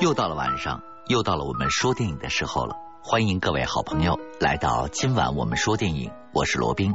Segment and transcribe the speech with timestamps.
[0.00, 2.76] 又到了晚上，又到了我们说电影的时候了。
[3.00, 6.92] 欢迎各位好朋友来到今晚我们说电影，我是罗宾。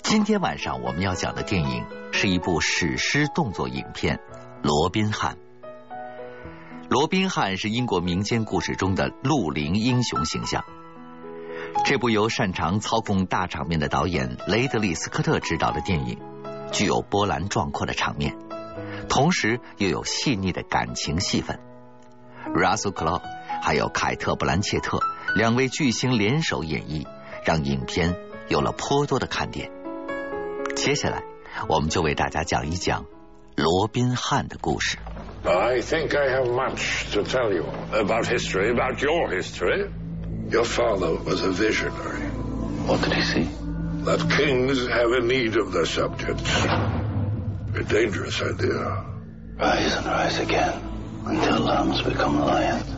[0.00, 4.16] 今天晚上我们要讲的电影是一部史诗动作影片
[4.62, 5.34] 《罗宾汉》。
[6.88, 10.64] 罗宾汉是英国民间故事中的绿林英雄形象。
[11.84, 16.16] 这部由擅长操控大场面的导演雷德利·斯科特执导的电影，
[16.70, 18.36] 具有波澜壮阔的场面，
[19.08, 21.58] 同时又有细腻的感情戏份。
[22.54, 23.22] Russell Crowe
[23.62, 25.00] 还有凯特·布兰切特
[25.34, 27.06] 两位巨星联手演绎，
[27.44, 28.16] 让影片
[28.48, 29.70] 有了颇多的看点。
[30.76, 31.22] 接下来，
[31.68, 33.06] 我们就为大家讲一讲
[33.56, 34.98] 罗宾汉的故事。
[35.44, 39.90] I think I have much to tell you about history, about your history.
[40.50, 42.30] Your father was a visionary.
[42.86, 43.48] What did he see?
[44.04, 46.66] That kings have a need of their subjects.
[47.74, 49.04] A dangerous idea.
[49.58, 50.91] Rise and rise again
[51.24, 52.88] until lambs become lions.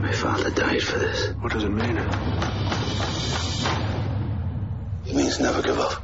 [0.00, 1.28] My father died for this.
[1.40, 1.96] What does it mean?
[5.06, 6.02] It means never give up.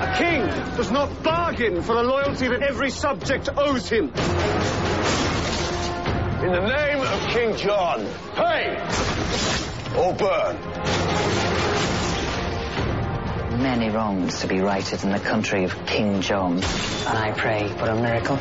[0.00, 4.12] A king does not bargain for the loyalty that every subject owes him.
[6.40, 8.76] In the name of King John, pay
[9.98, 10.56] or burn.
[13.60, 16.52] Many wrongs to be righted in the country of King John.
[16.52, 18.38] And I pray for a miracle.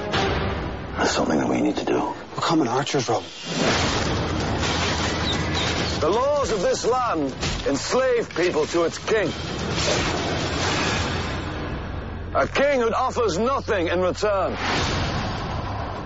[1.08, 2.00] That's something that we need to do.
[2.00, 3.24] We're coming archers, Rob.
[6.02, 7.34] The laws of this land
[7.66, 9.32] enslave people to its king.
[12.36, 14.52] A king who offers nothing in return.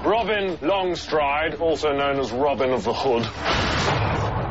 [0.05, 3.25] Robin Longstride, also known as Robin of the Hood.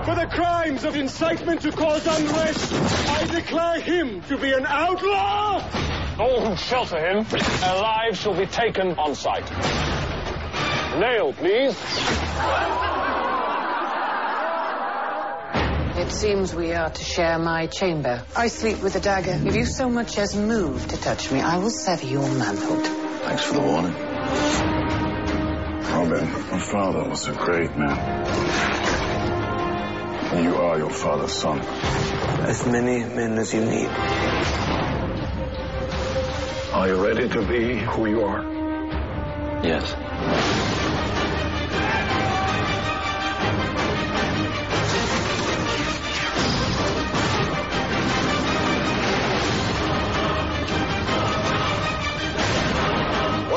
[0.05, 2.73] For the crimes of incitement to cause unrest,
[3.09, 5.63] I declare him to be an outlaw!
[6.19, 9.49] All who shelter him, their lives shall be taken on sight.
[10.99, 11.77] Nail, please.
[15.97, 18.25] It seems we are to share my chamber.
[18.35, 19.41] I sleep with a dagger.
[19.47, 22.85] If you so much as move to touch me, I will sever your manhood.
[23.23, 23.93] Thanks for the warning.
[25.93, 27.97] Robin, my father was a great man.
[30.43, 31.61] You are your father's son.
[31.61, 33.89] As many men as you need.
[36.73, 38.43] Are you ready to be who you are?
[39.63, 39.95] Yes.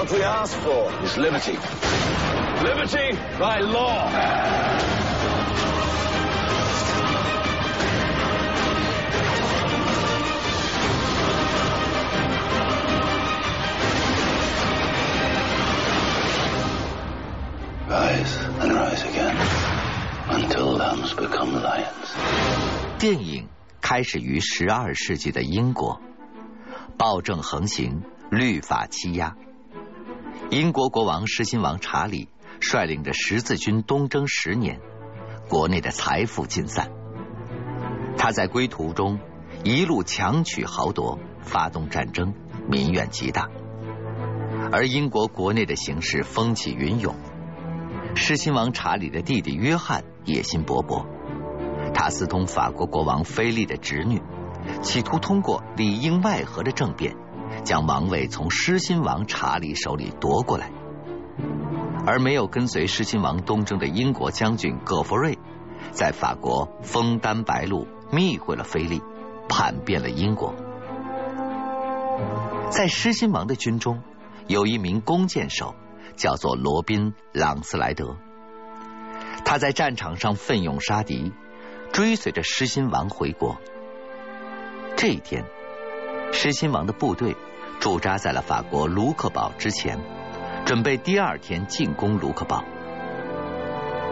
[0.02, 1.56] What we ask for It's liberty.
[2.62, 4.10] liberty by law.
[17.88, 19.36] Rise and rise again
[20.28, 22.14] until lambs become lions.
[22.98, 23.48] 电影
[23.80, 26.00] 开始于十二世纪的英国，
[26.98, 29.34] 暴政横行，律法欺压。
[30.53, 34.79] 英国国王狮心王查理率领着十字军东征十年，
[35.49, 36.91] 国内的财富尽散。
[38.19, 39.17] 他在归途中
[39.63, 42.35] 一路强取豪夺，发动战争，
[42.69, 43.49] 民怨极大。
[44.71, 47.15] 而英国国内的形势风起云涌，
[48.13, 51.03] 狮心王查理的弟弟约翰野心勃勃。
[51.95, 54.21] 他私通法国国王菲利的侄女，
[54.83, 57.15] 企图通过里应外合的政变，
[57.63, 60.71] 将王位从狮心王查理手里夺过来。
[62.05, 65.37] 而没有跟随狮心王东征的英国将军葛弗瑞，
[65.91, 69.01] 在法国枫丹白露，密会了菲利，
[69.47, 70.53] 叛变了英国。
[72.69, 74.01] 在狮心王的军中，
[74.47, 75.75] 有一名弓箭手，
[76.17, 78.17] 叫做罗宾·朗斯莱德。
[79.45, 81.31] 他在战场上奋勇杀敌，
[81.91, 83.57] 追随着狮心王回国。
[84.97, 85.45] 这一天，
[86.33, 87.37] 狮心王的部队
[87.79, 89.97] 驻扎在了法国卢克堡之前，
[90.65, 92.65] 准备第二天进攻卢克堡。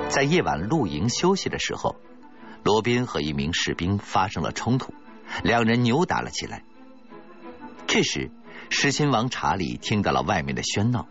[0.07, 1.97] 在夜晚露营休息的时候，
[2.63, 4.94] 罗宾和一名士兵发生了冲突，
[5.44, 6.63] 两人扭打了起来。
[7.88, 8.29] 这时，
[8.69, 11.07] 狮心王查理听到了外面的喧闹，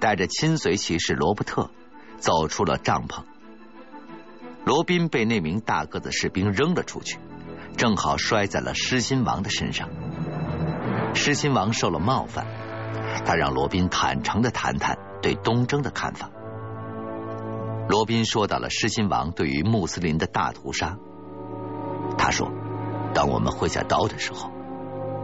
[0.00, 1.70] 带着亲随骑士罗伯特
[2.16, 3.22] 走出了帐篷。
[4.64, 7.18] 罗宾被那名大个子士兵扔了出去，
[7.76, 9.88] 正好摔在了狮心王的身上。
[11.14, 12.46] 狮心王受了冒犯，
[13.24, 16.30] 他让罗宾坦诚的谈谈对东征的看法。
[17.88, 20.96] 罗宾说到了狮心王对于穆斯林的大屠杀。
[22.16, 22.50] 他说
[23.14, 24.50] ：“当我们挥下刀的时候，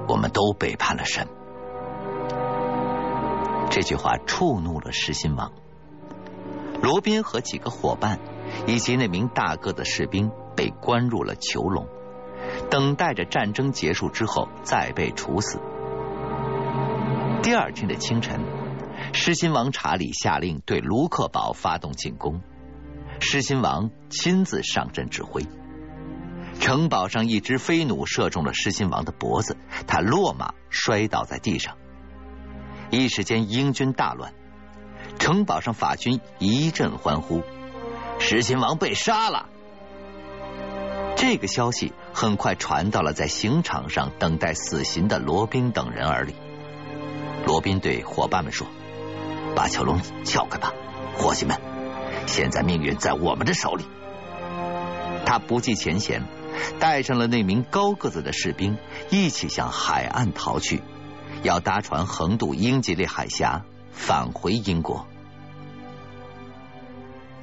[0.08, 1.28] 我们都背叛了神。”
[3.70, 5.52] 这句话触怒了狮心王，
[6.82, 8.18] 罗宾和几个伙伴
[8.66, 11.86] 以及那名大个子士兵被关入了囚笼，
[12.70, 15.58] 等待着战争结束之后再被处死。
[17.44, 18.40] 第二天的清晨，
[19.12, 22.40] 狮心王查理下令对卢克堡发动进攻，
[23.20, 25.42] 狮心王亲自上阵指挥。
[26.58, 31.76] 城堡上一只飞弩射中了狮心王的脖子，他落马摔倒在地上。
[32.90, 34.32] 一时间，英军大乱，
[35.18, 37.42] 城堡上法军一阵欢呼
[38.18, 39.50] ：“狮心王被杀了！”
[41.14, 46.34] 这个消息很快传到了在刑场上等待死刑的罗宾等人耳里。
[47.46, 48.66] 罗宾对伙伴们说
[49.54, 50.72] ：“把囚笼撬开吧，
[51.16, 51.60] 伙计们！
[52.26, 53.84] 现在命运在我们的手里。”
[55.26, 56.24] 他不计前嫌，
[56.78, 58.78] 带上了那名高个子的士兵，
[59.10, 60.82] 一起向海岸逃去。
[61.42, 65.06] 要搭船横渡英吉利海峡，返回英国。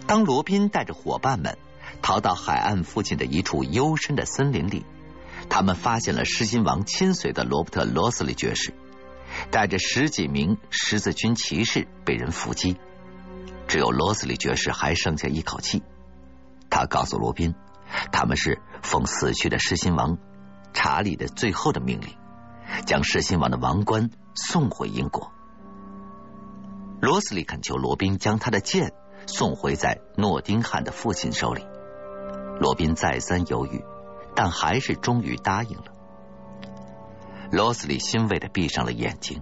[0.07, 1.57] 当罗宾带着伙伴们
[2.01, 4.85] 逃到海岸附近的一处幽深的森林里，
[5.49, 8.73] 他们发现了狮心王亲随的罗伯特·罗斯利爵士，
[9.49, 12.77] 带着十几名十字军骑士被人伏击，
[13.67, 15.81] 只有罗斯利爵士还剩下一口气。
[16.69, 17.55] 他告诉罗宾，
[18.11, 20.17] 他们是奉死去的狮心王
[20.73, 22.09] 查理的最后的命令。
[22.85, 25.33] 将狮心王的王冠送回英国。
[27.01, 28.93] 罗斯利恳求罗宾将他的剑
[29.27, 31.65] 送回在诺丁汉的父亲手里。
[32.61, 33.83] 罗宾再三犹豫，
[34.35, 35.90] 但还是终于答应了。
[37.51, 39.41] 罗斯利欣慰的闭上了眼睛。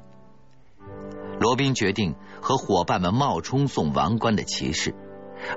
[1.39, 4.95] 罗宾决定和伙伴们冒充送王冠的骑士，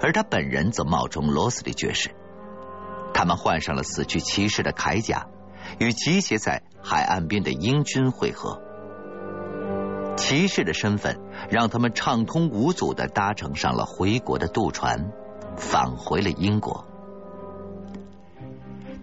[0.00, 2.14] 而他本人则冒充罗斯利爵士。
[3.14, 5.26] 他们换上了死去骑士的铠甲。
[5.78, 8.60] 与集结在海岸边的英军会合，
[10.16, 11.20] 骑士的身份
[11.50, 15.12] 让他们畅通无阻的搭乘上了回国的渡船，
[15.56, 16.84] 返回了英国。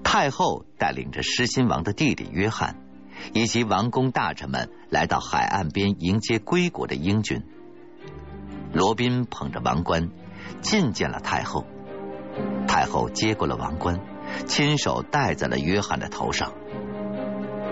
[0.03, 2.75] 太后带领着狮心王的弟弟约翰
[3.33, 7.43] 以及王公大臣们来到海岸边迎接归国的英军。
[8.73, 10.09] 罗宾捧着王冠
[10.61, 11.65] 觐见了太后，
[12.67, 13.99] 太后接过了王冠。
[14.45, 16.53] 亲手戴在了约翰的头上。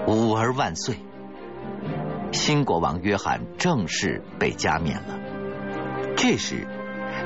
[0.08, 0.98] 吾儿万岁！
[2.32, 5.20] 新国王约翰正式被加冕了。
[6.16, 6.68] 这时，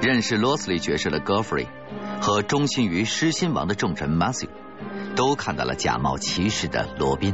[0.01, 1.67] 认识罗斯利爵士的 g 弗 f r e y
[2.21, 4.49] 和忠心于狮心王的重臣 Matthew
[5.15, 7.33] 都看到了假冒骑士的罗宾。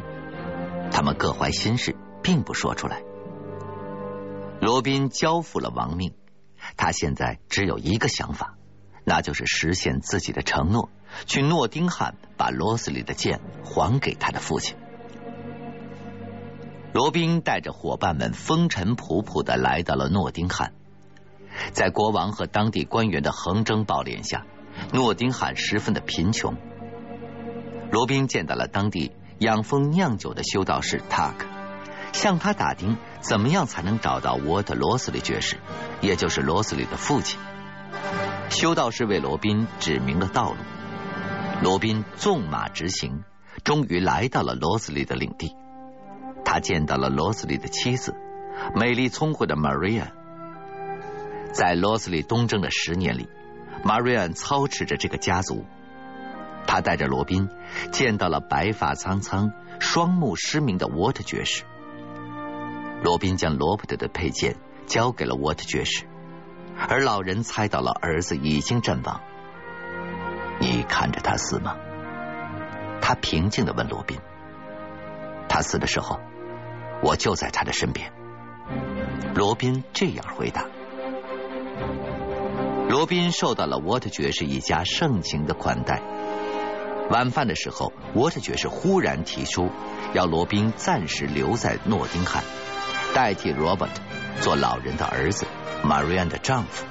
[0.91, 3.01] 他们各怀心事，并不说出来。
[4.59, 6.13] 罗宾交付了王命，
[6.75, 8.55] 他现在只有一个想法，
[9.03, 10.89] 那就是实现自己的承诺。
[11.25, 14.75] 去诺丁汉把罗斯里的剑还给他的父亲。
[16.93, 20.73] 罗宾带着伙伴们风尘仆仆的来到了诺丁汉，
[21.71, 24.45] 在国王和当地官员的横征暴敛下，
[24.91, 26.55] 诺丁汉十分的贫穷。
[27.91, 31.45] 罗宾见到了当地养蜂酿酒的修道士塔克，
[32.11, 35.57] 向他打听怎么样才能找到沃特罗斯里爵士，
[36.01, 37.39] 也就是罗斯里的父亲。
[38.49, 40.57] 修道士为罗宾指明了道路。
[41.61, 43.23] 罗宾纵马直行，
[43.63, 45.55] 终于来到了罗斯利的领地。
[46.43, 48.15] 他见到了罗斯利的妻子，
[48.75, 50.07] 美丽聪慧的 Maria。
[51.51, 53.27] 在罗斯利东征的十年里
[53.83, 55.65] ，Maria 操持着这个家族。
[56.67, 57.49] 他带着罗宾
[57.91, 61.63] 见到了白发苍苍、双目失明的沃特爵士。
[63.03, 66.05] 罗宾将罗伯特的佩剑交给了沃特爵士，
[66.89, 69.21] 而老人猜到了儿子已经阵亡。
[70.59, 71.75] 你看着他死吗？
[73.01, 74.19] 他平静的问罗宾。
[75.47, 76.19] 他死的时候，
[77.01, 78.11] 我就在他的身边。
[79.33, 80.65] 罗宾这样回答。
[82.89, 86.01] 罗宾受到了沃特爵士一家盛情的款待。
[87.09, 89.69] 晚饭的时候，沃特爵士忽然提出
[90.13, 92.43] 要罗宾暂时留在诺丁汉，
[93.13, 93.89] 代替 Robert
[94.41, 95.45] 做老人的儿子
[95.85, 96.85] ，Marianne 的丈夫。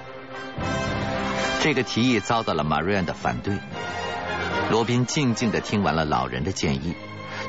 [1.60, 3.58] 这个提议遭到了马瑞安的反对。
[4.70, 6.94] 罗宾静静的听完了老人的建议，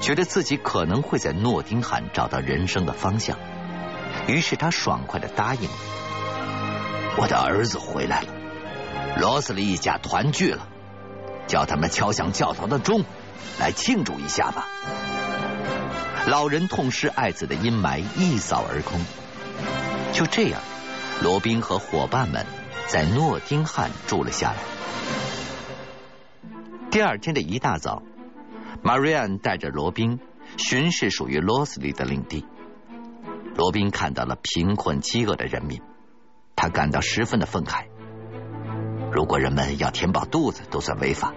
[0.02, 3.38] 觉得自己可能会在诺丁汉找到人生的方向，
[4.28, 5.76] 于是他爽快的答应了。
[7.18, 8.28] 我的儿子回来了，
[9.20, 10.68] 罗斯利一家团聚了，
[11.48, 13.04] 叫他们敲响教堂的钟，
[13.60, 14.68] 来庆祝一下吧。
[16.28, 19.00] 老人痛失爱子的阴霾一扫而空。
[20.14, 20.62] 就这样，
[21.24, 22.46] 罗宾和伙伴们。
[22.90, 24.58] 在诺丁汉住了下来。
[26.90, 28.02] 第二天的一大早，
[28.82, 30.22] 玛瑞安带着罗宾
[30.56, 32.46] 巡视属于罗斯利的领地。
[33.58, 35.82] 罗宾看到了贫困饥饿的人民，
[36.56, 37.87] 他感到十分的愤慨。
[39.12, 41.34] 如果人们要填饱肚子都算违法，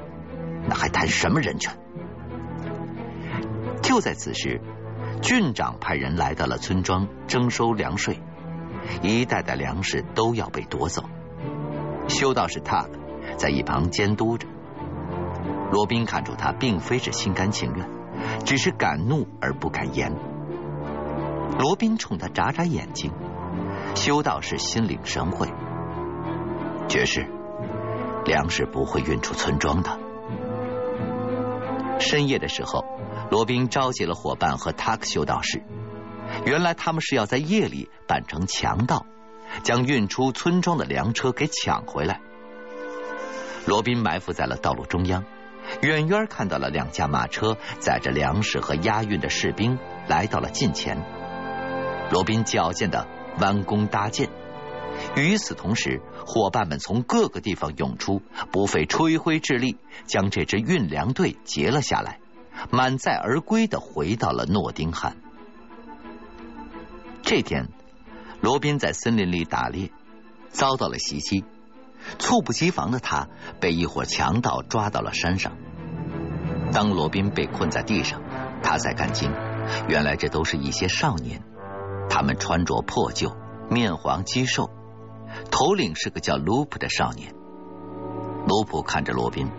[0.68, 1.74] 那还谈什么人权？
[3.82, 4.60] 就在此时，
[5.22, 8.20] 郡长派人来到了村庄征收粮税，
[9.02, 11.04] 一袋袋粮食都要被夺走。
[12.08, 12.90] 修道士塔克
[13.36, 14.46] 在一旁监督着。
[15.72, 17.88] 罗宾看出他并非是心甘情愿，
[18.44, 20.12] 只是敢怒而不敢言。
[21.58, 23.12] 罗宾冲他眨眨眼睛，
[23.94, 25.48] 修道士心领神会。
[26.88, 27.28] 爵士，
[28.24, 29.98] 粮食不会运出村庄的。
[31.98, 32.84] 深夜的时候，
[33.30, 35.62] 罗宾召集了伙伴和塔克修道士。
[36.46, 39.04] 原来他们是要在夜里扮成强盗，
[39.62, 42.20] 将运出村庄的粮车给抢回来。
[43.66, 45.24] 罗宾埋伏在了道路中央。
[45.82, 50.96] 远远看到了两架马车载着粮食和押运的士兵来到了近前，
[52.10, 53.06] 罗宾矫健的
[53.40, 54.30] 弯弓搭箭。
[55.16, 59.76] 与此同时，伙伴们从各个地方涌出，不费吹灰之力
[60.06, 62.20] 将这支运粮队截了下来，
[62.70, 65.16] 满载而归的回到了诺丁汉。
[67.22, 67.68] 这天，
[68.40, 69.90] 罗宾在森林里打猎，
[70.48, 71.44] 遭到了袭击。
[72.18, 73.28] 猝不及防的他
[73.60, 75.52] 被一伙强盗抓到了山上。
[76.72, 78.22] 当罗宾被困在地上，
[78.62, 79.30] 他才看清，
[79.88, 81.42] 原来这都是一些少年。
[82.08, 83.36] 他们穿着破旧，
[83.68, 84.70] 面黄肌瘦，
[85.50, 87.34] 头领是个叫卢普的少年。
[88.46, 89.50] 卢普看着罗宾，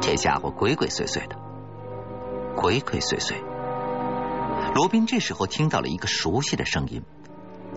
[0.00, 1.36] 这家伙鬼鬼祟祟的，
[2.56, 3.34] 鬼鬼祟祟。
[4.74, 7.02] 罗宾这时候听到了一个熟悉的声音，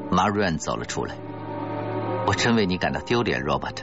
[0.10, 1.16] 马瑞安走了出来。
[2.28, 3.78] 我真为你感到丢脸，Robert。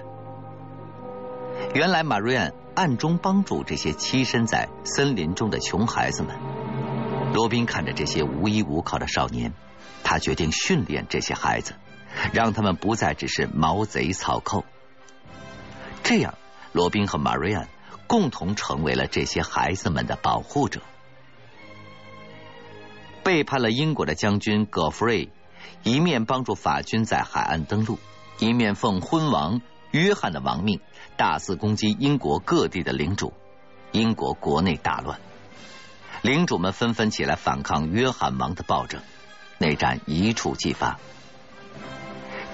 [1.74, 6.36] 原来马瑞安暗中帮助这些栖身在森林中的穷孩子们。
[7.32, 9.52] 罗宾看着这些无依无靠的少年，
[10.02, 11.74] 他决定训练这些孩子，
[12.32, 14.64] 让他们不再只是毛贼草寇。
[16.02, 16.34] 这样，
[16.72, 17.68] 罗宾和马瑞安
[18.06, 20.80] 共同成为了这些孩子们的保护者。
[23.22, 25.30] 背叛了英国的将军葛弗瑞，
[25.82, 27.98] 一面帮助法军在海岸登陆。
[28.38, 29.60] 一面奉昏王
[29.90, 30.80] 约翰的王命，
[31.16, 33.32] 大肆攻击英国各地的领主，
[33.90, 35.18] 英国国内大乱，
[36.22, 39.02] 领主们纷纷起来反抗约翰王的暴政，
[39.58, 41.00] 内战一触即发。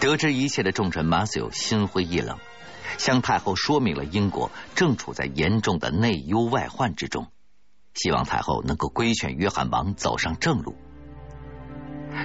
[0.05, 2.37] 得知一切的重臣马修心灰意冷，
[2.99, 7.29] 向太后说明了英国正处在严重的内忧外患之中，
[7.95, 10.77] 希望太后能够规劝约翰王走上正路。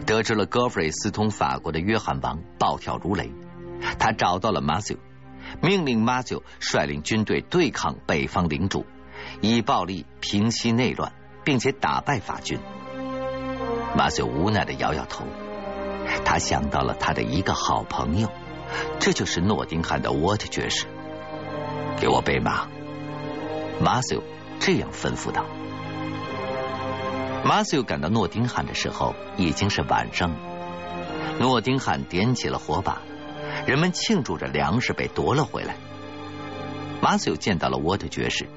[0.06, 3.32] 得知了戈弗瑞私通法国的约翰王暴跳如雷。
[3.98, 4.98] 他找到了马修，
[5.62, 8.86] 命令马修率领军队对抗北方领主，
[9.40, 11.14] 以暴力平息内乱，
[11.46, 12.60] 并且打败法军。
[13.96, 15.24] 马修无奈的摇摇头，
[16.26, 18.30] 他想到了他的一个好朋友，
[19.00, 20.86] 这就是诺丁汉的沃特爵士。
[21.98, 22.68] 给我备马，
[23.82, 24.24] 马修
[24.60, 25.46] 这样吩咐道。
[27.44, 30.38] 马修赶到诺丁汉的时候已经是晚上了，
[31.40, 33.02] 诺丁汉点起了火把。
[33.66, 35.76] 人们庆祝着粮食被夺了回来。
[37.02, 38.48] 马修见到了沃特爵士，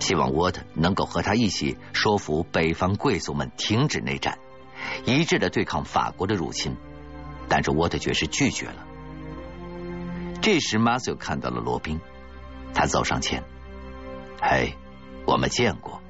[0.00, 4.38] 希望沃特能够和他一起说服北方贵族们停止内战，
[5.04, 6.76] 一致的对抗法国的入侵。
[7.52, 8.86] 但是沃特爵士拒绝了。
[10.40, 12.00] 这时马修看到了罗宾，
[12.72, 13.44] 他走上前
[14.40, 14.74] ：“嘿，
[15.26, 16.00] 我们见过。”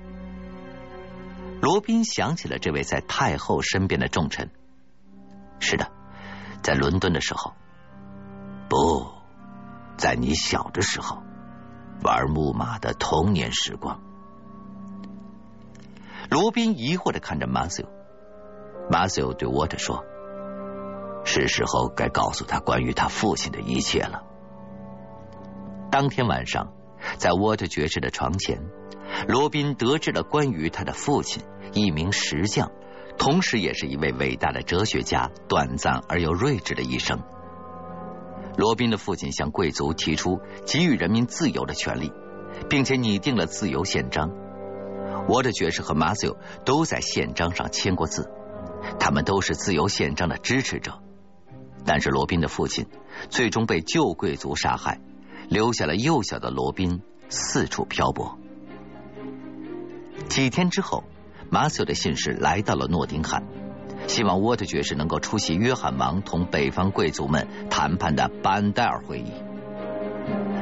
[1.60, 4.50] 罗宾想起了这位在太后身边的重臣。
[5.58, 5.90] 是的，
[6.62, 7.54] 在伦敦的时候。
[8.68, 9.10] 不，
[9.96, 11.24] 在你小的时候，
[12.04, 14.00] 玩木马的童年时光。
[16.30, 17.82] 罗宾疑惑的看着马修，
[18.88, 20.04] 马修对沃特说
[21.24, 24.22] ：“是时候该告诉他关于他父亲的一切了。”
[25.90, 26.72] 当天晚上，
[27.18, 28.62] 在沃特爵士的床前，
[29.28, 32.70] 罗宾得知了关于他的父亲，一名石匠，
[33.18, 37.20] 同时也是一位伟大的哲学家，短暂而又睿智的一生。
[38.56, 42.12] 罗宾的父亲向贵族提出给予人民自由的权利，
[42.68, 44.30] 并且拟定了自由宪章。
[45.28, 48.30] 沃特爵士和马修都在宪章上签过字，
[48.98, 51.02] 他们都是自由宪章的支持者。
[51.84, 52.86] 但是罗宾的父亲
[53.28, 55.00] 最终被旧贵族杀害，
[55.48, 58.38] 留下了幼小的罗宾四处漂泊。
[60.28, 61.04] 几天之后，
[61.50, 63.42] 马修的信使来到了诺丁汉。
[64.08, 69.32] 希望沃特爵士能够出席约翰王同北方贵族们谈判的班戴尔会议。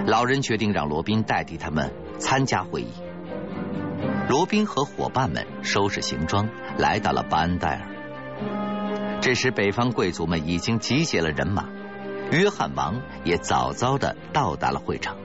[0.06, 2.92] 老人决定让罗宾代替他们参加会议。
[4.28, 8.69] 罗宾和伙伴们收拾行装，来到了班戴尔。
[9.20, 11.68] 这时，北方贵族们已经集结了人马，
[12.32, 15.18] 约翰王也早早的到达了会场。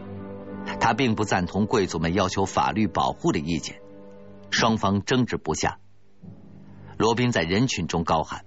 [0.81, 3.79] 他并不赞同贵族们要求法律保护的意见，
[4.51, 5.79] 双方争执不下。
[6.97, 8.43] 罗宾在人群中高喊：“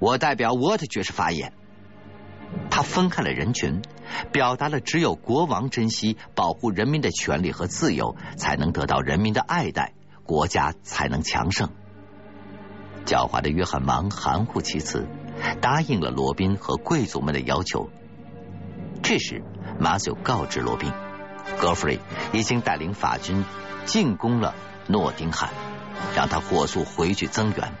[0.00, 1.54] 我代表沃特爵士发言。”
[2.70, 3.80] 他分开了人群，
[4.32, 9.94] 表达了只有国王珍惜保护人民的权利和自由，才能得到人民的爱戴，
[10.24, 11.70] 国家才能强盛。
[13.08, 15.08] 狡猾的约翰忙含糊其辞，
[15.62, 17.88] 答应了罗宾和贵族们的要求。
[19.02, 19.42] 这时，
[19.80, 20.92] 马修告知罗宾。
[21.58, 21.98] 戈弗瑞
[22.34, 23.42] 已经带领法军
[23.86, 24.54] 进攻了
[24.88, 25.48] 诺丁汉，
[26.14, 27.72] 让他火速回去增援。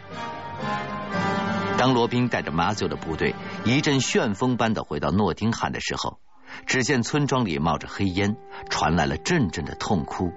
[1.76, 3.34] 当罗宾带着马修的部队
[3.66, 6.18] 一阵旋风般的回到诺丁汉的时候，
[6.64, 8.38] 只见村庄里冒着黑烟，
[8.70, 10.32] 传来了阵阵的痛哭。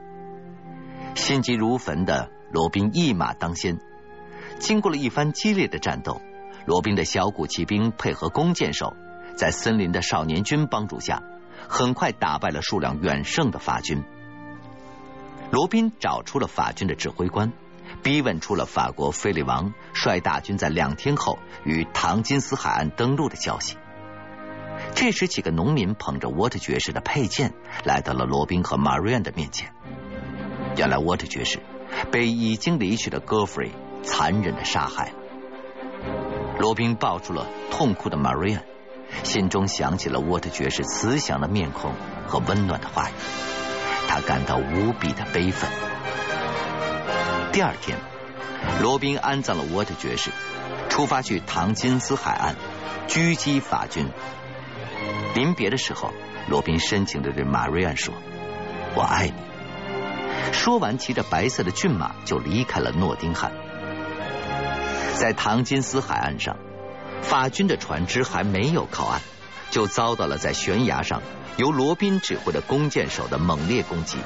[1.15, 3.79] 心急如焚的罗宾一马当先，
[4.61, 6.21] 经过了一番激烈的战斗，
[6.65, 8.95] 罗宾的小股骑兵配合弓箭手，
[9.35, 11.21] 在森林的少年军帮助下。
[11.67, 14.03] 很快打败了数量远胜的法军。
[15.51, 17.53] 罗宾找出了法军的指挥官，
[18.03, 23.77] 逼问出了法国菲利王率大军在两天后于唐金斯海岸登陆的消息。
[24.95, 27.53] 这时，几个农民捧着沃特爵士的佩剑
[27.83, 29.71] 来到了罗宾和马瑞安的面前。
[30.77, 31.59] 原来，沃特爵士
[32.11, 33.71] 被已经离去的戈弗瑞
[34.03, 35.13] 残忍的杀害。
[36.59, 38.63] 罗宾抱住了痛哭的玛瑞安。
[39.23, 41.93] 心中想起了沃特爵士慈祥的面孔
[42.27, 43.13] 和温暖的话语，
[44.07, 45.69] 他感到无比的悲愤。
[47.51, 47.97] 第二天，
[48.81, 50.31] 罗宾安葬了沃特爵士，
[50.87, 52.55] 出发去唐金斯海岸
[53.09, 54.07] 狙击法军。
[55.35, 56.13] 临别的时候，
[56.47, 58.13] 罗宾深情的对玛瑞安说
[58.95, 59.33] ：“我爱你。”
[60.53, 63.51] 说完，骑着白色的骏马就离开了诺丁汉，
[65.21, 66.57] 在唐金斯海岸上。
[67.21, 69.21] 法军的船只还没有靠岸，
[69.69, 71.21] 就遭到了在悬崖上
[71.57, 74.17] 由罗宾指挥的弓箭手的猛烈攻击。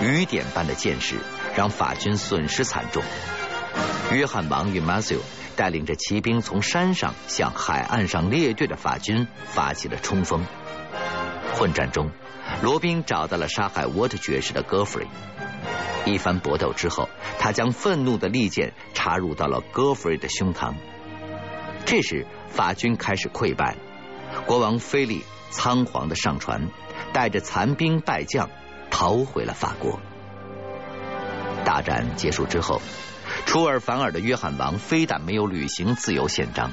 [0.00, 1.16] 雨点般的箭矢
[1.56, 3.02] 让法军损失惨重。
[4.12, 5.16] 约翰王与马修
[5.56, 10.46] 带领着骑兵从山上向海岸上列队的法军发起了冲锋。
[11.54, 12.12] 混战中，
[12.62, 15.08] 罗宾找到了杀害沃特爵士的戈弗瑞。
[16.06, 20.74] 一番搏斗之后，他将愤怒的利剑插入到了戈弗瑞的胸膛。
[21.84, 23.76] 这时，法军开始溃败，
[24.46, 26.68] 国王菲利仓皇的上船，
[27.12, 28.48] 带着残兵败将
[28.90, 30.00] 逃回了法国。
[31.64, 32.80] 大战结束之后，
[33.44, 36.72] 出尔反尔的约翰王非但没有履行自由宪章，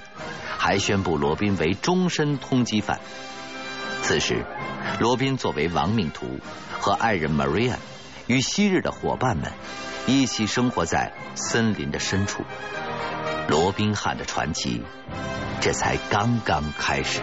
[0.58, 3.00] 还宣布罗宾为终身通缉犯。
[4.04, 4.46] 此时，
[5.00, 6.40] 罗宾作为亡命徒
[6.80, 7.76] 和爱人 Maria
[8.28, 9.52] 与昔日的伙伴们
[10.08, 12.44] 一起生活在森林的深处。
[13.48, 14.84] 罗宾汉的传奇，
[15.60, 17.22] 这才刚刚开始。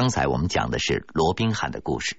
[0.00, 2.16] 刚才我们讲的是罗宾汉的故事。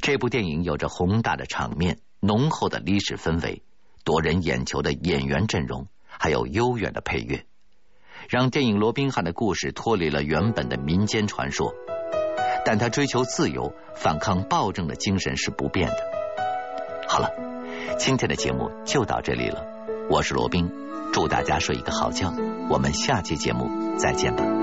[0.00, 3.62] 这部电影有着宏大的场面、浓厚的历史氛围、
[4.04, 7.44] 夺人眼球的演员阵容，还有悠远的配乐，
[8.30, 11.74] 让电影罗宾汉的故事脱离了原本的民间传说。
[12.64, 15.96] 但他追求自由、反抗暴政的精神是不变的。
[17.06, 17.30] 好了，
[17.98, 19.62] 今天的节目就到这里了。
[20.08, 20.72] 我是罗宾，
[21.12, 22.32] 祝大家睡一个好觉。
[22.70, 24.57] 我们下期节目再见吧。